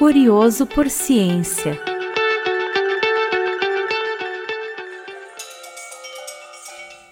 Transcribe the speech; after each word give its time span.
Curioso 0.00 0.64
por 0.64 0.88
Ciência. 0.88 1.78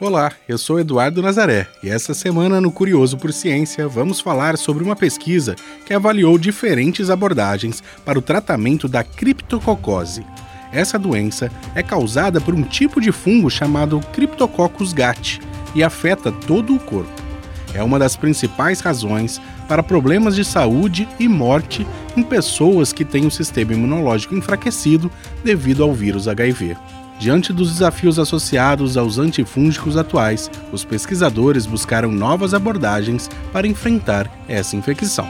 Olá, 0.01 0.33
eu 0.49 0.57
sou 0.57 0.81
Eduardo 0.81 1.21
Nazaré 1.21 1.69
e 1.83 1.91
essa 1.91 2.15
semana 2.15 2.63
no 2.63 2.73
Curioso 2.73 3.19
por 3.19 3.31
Ciência 3.31 3.87
vamos 3.87 4.21
falar 4.21 4.57
sobre 4.57 4.83
uma 4.83 4.97
pesquisa 4.97 5.55
que 5.85 5.93
avaliou 5.93 6.39
diferentes 6.39 7.11
abordagens 7.11 7.83
para 8.07 8.19
o 8.19 8.23
tratamento 8.23 8.89
da 8.89 9.05
criptococose. 9.05 10.25
Essa 10.73 10.99
doença 10.99 11.53
é 11.75 11.83
causada 11.83 12.41
por 12.41 12.55
um 12.55 12.63
tipo 12.63 13.03
de 13.03 13.13
fungo 13.13 13.51
chamado 13.51 14.01
Cryptococcus 14.15 14.95
gat 14.95 15.41
e 15.75 15.85
afeta 15.85 16.33
todo 16.33 16.75
o 16.75 16.81
corpo. 16.81 17.28
É 17.75 17.83
uma 17.83 17.99
das 17.99 18.17
principais 18.17 18.81
razões 18.81 19.41
para 19.69 19.83
problemas 19.83 20.35
de 20.35 20.45
saúde 20.45 21.09
e 21.19 21.29
morte 21.29 21.87
em 22.17 22.23
pessoas 22.23 22.93
que 22.93 23.05
têm 23.05 23.27
o 23.27 23.31
sistema 23.31 23.75
imunológico 23.75 24.35
enfraquecido 24.35 25.11
devido 25.45 25.83
ao 25.83 25.93
vírus 25.93 26.27
HIV. 26.27 26.77
Diante 27.19 27.53
dos 27.53 27.73
desafios 27.73 28.19
associados 28.19 28.97
aos 28.97 29.19
antifúngicos 29.19 29.97
atuais, 29.97 30.49
os 30.73 30.85
pesquisadores 30.85 31.67
buscaram 31.67 32.13
novas 32.13 32.55
abordagens 32.55 33.29
para 33.53 33.67
enfrentar 33.67 34.31
essa 34.49 34.77
infecção. 34.77 35.29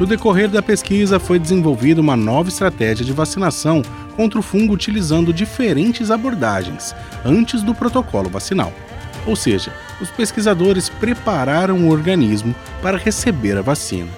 No 0.00 0.06
decorrer 0.06 0.48
da 0.48 0.62
pesquisa, 0.62 1.20
foi 1.20 1.38
desenvolvida 1.38 2.00
uma 2.00 2.16
nova 2.16 2.48
estratégia 2.48 3.04
de 3.04 3.12
vacinação 3.12 3.82
contra 4.16 4.38
o 4.38 4.42
fungo 4.42 4.72
utilizando 4.72 5.30
diferentes 5.30 6.10
abordagens 6.10 6.94
antes 7.22 7.62
do 7.62 7.74
protocolo 7.74 8.30
vacinal. 8.30 8.72
Ou 9.26 9.36
seja, 9.36 9.72
os 10.00 10.10
pesquisadores 10.10 10.88
prepararam 10.88 11.86
o 11.86 11.90
organismo 11.90 12.54
para 12.82 12.98
receber 12.98 13.56
a 13.56 13.62
vacina. 13.62 14.10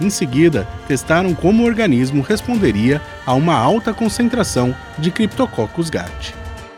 Em 0.00 0.10
seguida, 0.10 0.66
testaram 0.88 1.34
como 1.34 1.62
o 1.62 1.66
organismo 1.66 2.22
responderia 2.22 3.00
a 3.24 3.32
uma 3.32 3.54
alta 3.54 3.92
concentração 3.92 4.74
de 4.98 5.10
Cryptococcus 5.10 5.88
gat. 5.88 6.34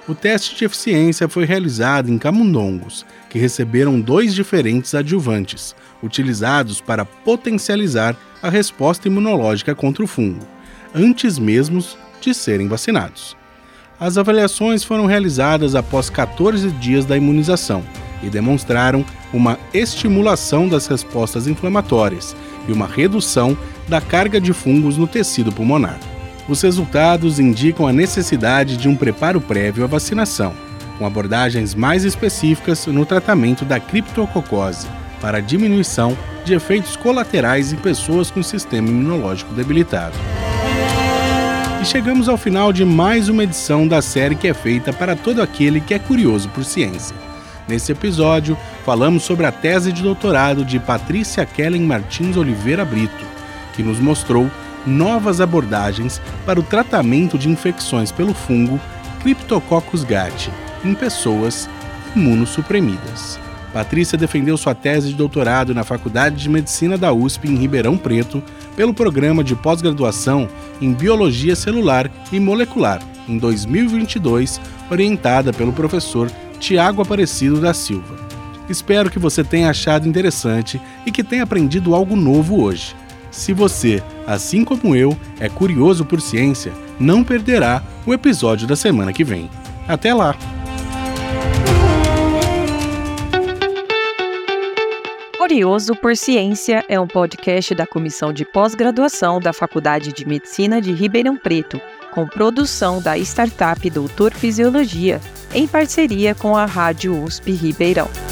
O 0.06 0.14
teste 0.14 0.54
de 0.54 0.64
eficiência 0.64 1.28
foi 1.28 1.44
realizado 1.44 2.10
em 2.10 2.18
camundongos, 2.18 3.04
que 3.28 3.38
receberam 3.38 4.00
dois 4.00 4.34
diferentes 4.34 4.94
adjuvantes, 4.94 5.74
utilizados 6.02 6.80
para 6.80 7.04
potencializar 7.04 8.16
a 8.40 8.48
resposta 8.48 9.08
imunológica 9.08 9.74
contra 9.74 10.04
o 10.04 10.06
fungo, 10.06 10.46
antes 10.94 11.38
mesmo 11.38 11.82
de 12.20 12.32
serem 12.32 12.68
vacinados. 12.68 13.36
As 13.98 14.18
avaliações 14.18 14.84
foram 14.84 15.06
realizadas 15.06 15.74
após 15.74 16.10
14 16.10 16.70
dias 16.72 17.06
da 17.06 17.16
imunização 17.16 17.82
e 18.22 18.28
demonstraram 18.28 19.04
uma 19.32 19.58
estimulação 19.72 20.68
das 20.68 20.86
respostas 20.86 21.46
inflamatórias 21.46 22.36
e 22.68 22.72
uma 22.72 22.86
redução 22.86 23.56
da 23.88 24.00
carga 24.00 24.38
de 24.38 24.52
fungos 24.52 24.98
no 24.98 25.06
tecido 25.06 25.50
pulmonar. 25.50 25.98
Os 26.46 26.60
resultados 26.60 27.40
indicam 27.40 27.86
a 27.86 27.92
necessidade 27.92 28.76
de 28.76 28.86
um 28.86 28.94
preparo 28.94 29.40
prévio 29.40 29.84
à 29.84 29.86
vacinação, 29.86 30.52
com 30.98 31.06
abordagens 31.06 31.74
mais 31.74 32.04
específicas 32.04 32.86
no 32.86 33.06
tratamento 33.06 33.64
da 33.64 33.80
criptococose 33.80 34.86
para 35.20 35.40
diminuição 35.40 36.16
de 36.44 36.52
efeitos 36.52 36.96
colaterais 36.96 37.72
em 37.72 37.76
pessoas 37.76 38.30
com 38.30 38.42
sistema 38.42 38.88
imunológico 38.88 39.54
debilitado. 39.54 40.16
E 41.80 41.84
chegamos 41.84 42.28
ao 42.28 42.36
final 42.36 42.72
de 42.72 42.84
mais 42.84 43.28
uma 43.28 43.44
edição 43.44 43.86
da 43.86 44.00
série 44.00 44.34
que 44.34 44.48
é 44.48 44.54
feita 44.54 44.92
para 44.92 45.14
todo 45.14 45.42
aquele 45.42 45.80
que 45.80 45.94
é 45.94 45.98
curioso 45.98 46.48
por 46.48 46.64
ciência. 46.64 47.14
Nesse 47.68 47.92
episódio, 47.92 48.56
falamos 48.84 49.24
sobre 49.24 49.46
a 49.46 49.52
tese 49.52 49.92
de 49.92 50.02
doutorado 50.02 50.64
de 50.64 50.78
Patrícia 50.78 51.44
Kellen 51.44 51.82
Martins 51.82 52.36
Oliveira 52.36 52.84
Brito, 52.84 53.24
que 53.74 53.82
nos 53.82 53.98
mostrou 53.98 54.50
novas 54.86 55.40
abordagens 55.40 56.20
para 56.44 56.60
o 56.60 56.62
tratamento 56.62 57.36
de 57.36 57.48
infecções 57.48 58.10
pelo 58.10 58.32
fungo 58.32 58.80
Cryptococcus 59.20 60.04
gat 60.04 60.50
em 60.84 60.94
pessoas 60.94 61.68
imunossuprimidas. 62.14 63.45
Patrícia 63.76 64.16
defendeu 64.16 64.56
sua 64.56 64.74
tese 64.74 65.08
de 65.08 65.14
doutorado 65.14 65.74
na 65.74 65.84
Faculdade 65.84 66.36
de 66.36 66.48
Medicina 66.48 66.96
da 66.96 67.12
USP 67.12 67.46
em 67.46 67.56
Ribeirão 67.56 67.98
Preto 67.98 68.42
pelo 68.74 68.94
programa 68.94 69.44
de 69.44 69.54
pós-graduação 69.54 70.48
em 70.80 70.94
Biologia 70.94 71.54
Celular 71.54 72.10
e 72.32 72.40
Molecular 72.40 73.02
em 73.28 73.36
2022, 73.36 74.58
orientada 74.90 75.52
pelo 75.52 75.74
professor 75.74 76.30
Tiago 76.58 77.02
Aparecido 77.02 77.60
da 77.60 77.74
Silva. 77.74 78.16
Espero 78.66 79.10
que 79.10 79.18
você 79.18 79.44
tenha 79.44 79.68
achado 79.68 80.08
interessante 80.08 80.80
e 81.04 81.12
que 81.12 81.22
tenha 81.22 81.42
aprendido 81.42 81.94
algo 81.94 82.16
novo 82.16 82.62
hoje. 82.62 82.96
Se 83.30 83.52
você, 83.52 84.02
assim 84.26 84.64
como 84.64 84.96
eu, 84.96 85.14
é 85.38 85.50
curioso 85.50 86.02
por 86.02 86.22
ciência, 86.22 86.72
não 86.98 87.22
perderá 87.22 87.82
o 88.06 88.14
episódio 88.14 88.66
da 88.66 88.74
semana 88.74 89.12
que 89.12 89.22
vem. 89.22 89.50
Até 89.86 90.14
lá! 90.14 90.34
Curioso 95.46 95.94
por 95.94 96.16
Ciência 96.16 96.84
é 96.88 96.98
um 96.98 97.06
podcast 97.06 97.72
da 97.72 97.86
Comissão 97.86 98.32
de 98.32 98.44
Pós-Graduação 98.44 99.38
da 99.38 99.52
Faculdade 99.52 100.12
de 100.12 100.26
Medicina 100.26 100.82
de 100.82 100.90
Ribeirão 100.90 101.36
Preto, 101.36 101.80
com 102.10 102.26
produção 102.26 103.00
da 103.00 103.16
startup 103.18 103.88
Doutor 103.88 104.34
Fisiologia 104.34 105.20
em 105.54 105.68
parceria 105.68 106.34
com 106.34 106.56
a 106.56 106.64
Rádio 106.66 107.22
USP 107.22 107.52
Ribeirão. 107.52 108.25